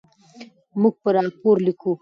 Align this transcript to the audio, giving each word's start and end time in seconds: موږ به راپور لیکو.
موږ 0.81 0.95
به 1.01 1.09
راپور 1.15 1.55
لیکو. 1.65 1.89